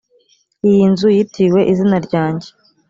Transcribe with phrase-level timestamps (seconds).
[0.69, 2.49] iyi nzu yitiriwe izina ryanjye